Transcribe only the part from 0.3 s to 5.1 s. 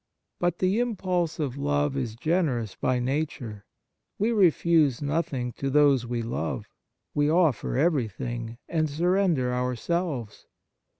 But the impulse of love is generous by nature. We refuse